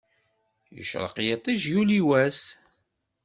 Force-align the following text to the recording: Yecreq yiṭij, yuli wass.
Yecreq 0.75 1.15
yiṭij, 1.25 1.61
yuli 1.71 2.01
wass. 2.07 2.41